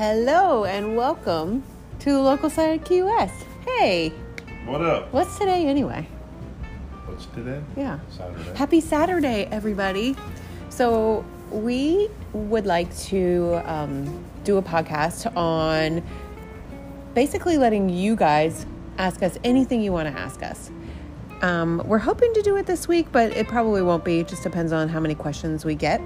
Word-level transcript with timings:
Hello 0.00 0.64
and 0.64 0.96
welcome 0.96 1.62
to 1.98 2.10
the 2.10 2.22
local 2.22 2.48
side 2.48 2.80
of 2.80 2.86
Key 2.86 3.02
West. 3.02 3.44
Hey, 3.66 4.14
What 4.64 4.80
up? 4.80 5.12
what's 5.12 5.36
today 5.36 5.66
anyway? 5.66 6.08
What's 7.04 7.26
today? 7.26 7.60
Yeah. 7.76 7.98
Saturday. 8.08 8.56
Happy 8.56 8.80
Saturday, 8.80 9.46
everybody. 9.50 10.16
So, 10.70 11.22
we 11.50 12.08
would 12.32 12.64
like 12.64 12.96
to 13.10 13.60
um, 13.66 14.24
do 14.42 14.56
a 14.56 14.62
podcast 14.62 15.36
on 15.36 16.02
basically 17.12 17.58
letting 17.58 17.90
you 17.90 18.16
guys 18.16 18.64
ask 18.96 19.22
us 19.22 19.36
anything 19.44 19.82
you 19.82 19.92
want 19.92 20.08
to 20.08 20.18
ask 20.18 20.42
us. 20.42 20.70
Um, 21.42 21.82
we're 21.84 21.98
hoping 21.98 22.32
to 22.32 22.40
do 22.40 22.56
it 22.56 22.64
this 22.64 22.88
week, 22.88 23.08
but 23.12 23.36
it 23.36 23.48
probably 23.48 23.82
won't 23.82 24.06
be. 24.06 24.20
It 24.20 24.28
just 24.28 24.44
depends 24.44 24.72
on 24.72 24.88
how 24.88 25.00
many 25.00 25.14
questions 25.14 25.66
we 25.66 25.74
get. 25.74 26.00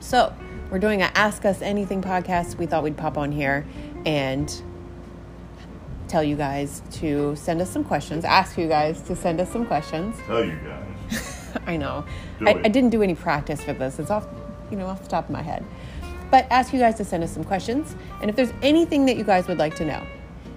So, 0.00 0.32
we're 0.76 0.80
doing 0.80 1.00
a 1.00 1.10
Ask 1.14 1.46
Us 1.46 1.62
Anything 1.62 2.02
podcast. 2.02 2.58
We 2.58 2.66
thought 2.66 2.82
we'd 2.82 2.98
pop 2.98 3.16
on 3.16 3.32
here 3.32 3.64
and 4.04 4.54
tell 6.06 6.22
you 6.22 6.36
guys 6.36 6.82
to 6.90 7.34
send 7.34 7.62
us 7.62 7.70
some 7.70 7.82
questions, 7.82 8.26
ask 8.26 8.58
you 8.58 8.68
guys 8.68 9.00
to 9.04 9.16
send 9.16 9.40
us 9.40 9.50
some 9.50 9.64
questions. 9.64 10.14
Tell 10.26 10.44
you 10.44 10.58
guys. 10.62 11.58
I 11.66 11.78
know. 11.78 12.04
I. 12.42 12.50
I 12.50 12.68
didn't 12.68 12.90
do 12.90 13.02
any 13.02 13.14
practice 13.14 13.64
for 13.64 13.72
this. 13.72 13.98
It's 13.98 14.10
off, 14.10 14.28
you 14.70 14.76
know, 14.76 14.84
off 14.84 15.02
the 15.02 15.08
top 15.08 15.24
of 15.24 15.30
my 15.30 15.40
head. 15.40 15.64
But 16.30 16.46
ask 16.50 16.74
you 16.74 16.78
guys 16.78 16.96
to 16.96 17.06
send 17.06 17.24
us 17.24 17.32
some 17.32 17.44
questions, 17.44 17.96
and 18.20 18.28
if 18.28 18.36
there's 18.36 18.52
anything 18.60 19.06
that 19.06 19.16
you 19.16 19.24
guys 19.24 19.48
would 19.48 19.56
like 19.56 19.76
to 19.76 19.84
know, 19.86 20.06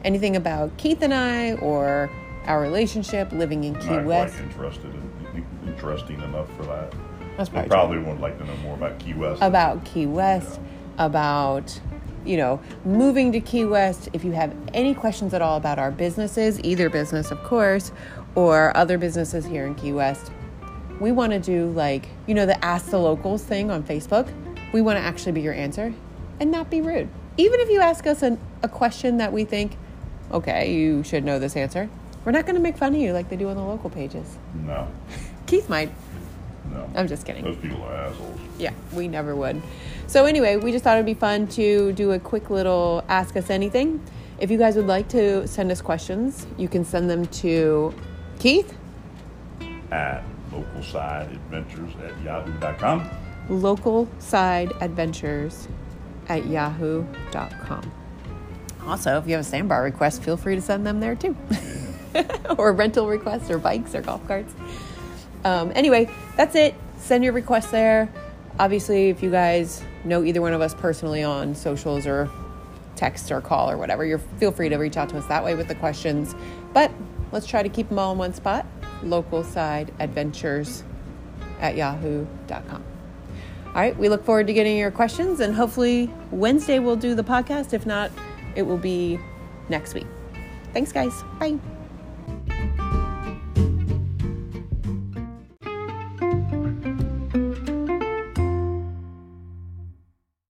anything 0.03 0.35
about 0.35 0.75
Keith 0.75 1.01
and 1.01 1.13
I 1.13 1.53
or 1.53 2.11
our 2.45 2.59
relationship, 2.59 3.31
living 3.31 3.63
in 3.63 3.73
Key 3.75 3.91
Not 3.91 4.03
West, 4.03 4.35
quite 4.35 4.47
interested 4.47 4.93
in, 4.93 5.45
interesting 5.65 6.19
enough 6.19 6.53
for 6.57 6.63
that. 6.63 6.93
That's 7.37 7.49
probably 7.49 7.69
probably 7.69 7.99
would 7.99 8.19
like 8.19 8.37
to 8.37 8.45
know 8.45 8.55
more 8.57 8.75
about 8.75 8.99
Key 8.99 9.13
West. 9.13 9.41
about 9.41 9.85
Key 9.85 10.05
West, 10.05 10.59
about 10.97 11.79
you 12.25 12.37
know 12.37 12.59
moving 12.85 13.31
to 13.31 13.39
Key 13.39 13.65
West. 13.65 14.09
If 14.13 14.23
you 14.23 14.31
have 14.33 14.55
any 14.73 14.93
questions 14.93 15.33
at 15.33 15.41
all 15.41 15.57
about 15.57 15.79
our 15.79 15.91
businesses, 15.91 16.59
either 16.63 16.89
business, 16.89 17.31
of 17.31 17.41
course, 17.43 17.91
or 18.35 18.75
other 18.75 18.97
businesses 18.97 19.45
here 19.45 19.65
in 19.65 19.75
Key 19.75 19.93
West, 19.93 20.31
we 20.99 21.11
want 21.11 21.31
to 21.31 21.39
do 21.39 21.71
like 21.71 22.07
you 22.27 22.33
know 22.33 22.45
the 22.45 22.63
Ask 22.63 22.91
the 22.91 22.99
Locals 22.99 23.43
thing 23.43 23.71
on 23.71 23.83
Facebook. 23.83 24.31
We 24.73 24.81
want 24.81 24.97
to 24.97 25.03
actually 25.03 25.31
be 25.31 25.41
your 25.41 25.53
answer 25.53 25.93
and 26.39 26.51
not 26.51 26.69
be 26.69 26.81
rude. 26.81 27.09
Even 27.37 27.59
if 27.61 27.69
you 27.69 27.79
ask 27.79 28.05
us 28.05 28.21
an, 28.21 28.39
a 28.61 28.67
question 28.67 29.17
that 29.17 29.31
we 29.31 29.45
think, 29.45 29.77
okay, 30.31 30.73
you 30.73 31.03
should 31.03 31.23
know 31.23 31.39
this 31.39 31.55
answer. 31.55 31.89
We're 32.25 32.33
not 32.33 32.45
going 32.45 32.55
to 32.55 32.61
make 32.61 32.77
fun 32.77 32.93
of 32.93 33.01
you 33.01 33.13
like 33.13 33.29
they 33.29 33.37
do 33.37 33.47
on 33.49 33.55
the 33.55 33.63
local 33.63 33.89
pages. 33.89 34.37
No, 34.53 34.87
Keith 35.47 35.69
might. 35.69 35.91
No. 36.71 36.89
I'm 36.95 37.07
just 37.07 37.25
kidding. 37.25 37.43
Those 37.43 37.57
people 37.57 37.81
are 37.83 37.93
assholes. 37.95 38.39
Yeah, 38.57 38.73
we 38.93 39.07
never 39.07 39.35
would. 39.35 39.61
So 40.07 40.25
anyway, 40.25 40.55
we 40.57 40.71
just 40.71 40.83
thought 40.83 40.95
it'd 40.97 41.05
be 41.05 41.13
fun 41.13 41.47
to 41.49 41.91
do 41.93 42.11
a 42.11 42.19
quick 42.19 42.49
little 42.49 43.03
ask 43.07 43.35
us 43.37 43.49
anything. 43.49 44.01
If 44.39 44.49
you 44.49 44.57
guys 44.57 44.75
would 44.75 44.87
like 44.87 45.07
to 45.09 45.47
send 45.47 45.71
us 45.71 45.81
questions, 45.81 46.47
you 46.57 46.67
can 46.67 46.85
send 46.85 47.09
them 47.09 47.25
to 47.27 47.93
Keith, 48.39 48.73
At 49.91 50.23
local 50.51 50.81
side 50.81 51.29
adventures 51.31 51.91
at 52.03 52.21
yahoo.com. 52.23 53.09
local 53.49 54.07
side 54.19 54.71
adventures 54.81 55.67
at 56.29 56.45
yahoo.com. 56.45 57.91
Also, 58.87 59.17
if 59.17 59.27
you 59.27 59.33
have 59.33 59.41
a 59.41 59.43
sandbar 59.47 59.83
request, 59.83 60.23
feel 60.23 60.37
free 60.37 60.55
to 60.55 60.61
send 60.61 60.87
them 60.87 60.99
there 60.99 61.15
too. 61.15 61.35
or 62.57 62.73
rental 62.73 63.07
requests 63.07 63.51
or 63.51 63.57
bikes 63.59 63.93
or 63.93 64.01
golf 64.01 64.25
carts. 64.27 64.53
Um, 65.43 65.71
anyway, 65.75 66.09
that's 66.35 66.55
it. 66.55 66.75
Send 66.97 67.23
your 67.23 67.33
requests 67.33 67.71
there. 67.71 68.11
Obviously, 68.59 69.09
if 69.09 69.23
you 69.23 69.31
guys 69.31 69.81
know 70.03 70.23
either 70.23 70.41
one 70.41 70.53
of 70.53 70.61
us 70.61 70.73
personally 70.73 71.23
on 71.23 71.55
socials 71.55 72.05
or 72.05 72.29
text 72.95 73.31
or 73.31 73.39
call 73.39 73.71
or 73.71 73.77
whatever, 73.77 74.05
you're 74.05 74.19
feel 74.19 74.51
free 74.51 74.69
to 74.69 74.77
reach 74.77 74.97
out 74.97 75.09
to 75.09 75.17
us 75.17 75.25
that 75.27 75.43
way 75.43 75.55
with 75.55 75.67
the 75.67 75.75
questions. 75.75 76.35
But 76.73 76.91
let's 77.31 77.47
try 77.47 77.63
to 77.63 77.69
keep 77.69 77.89
them 77.89 77.99
all 77.99 78.11
in 78.11 78.17
one 78.17 78.33
spot. 78.33 78.65
Local 79.01 79.43
side 79.43 79.93
adventures 79.99 80.83
at 81.61 81.75
yahoo.com. 81.75 82.83
All 83.67 83.75
right, 83.75 83.95
we 83.97 84.09
look 84.09 84.25
forward 84.25 84.47
to 84.47 84.53
getting 84.53 84.77
your 84.77 84.91
questions 84.91 85.39
and 85.39 85.53
hopefully 85.53 86.11
Wednesday 86.31 86.79
we'll 86.79 86.95
do 86.95 87.15
the 87.15 87.23
podcast. 87.23 87.73
If 87.73 87.85
not, 87.85 88.11
it 88.55 88.63
will 88.63 88.77
be 88.77 89.19
next 89.69 89.93
week. 89.93 90.07
Thanks, 90.73 90.91
guys. 90.91 91.13
Bye. 91.39 91.59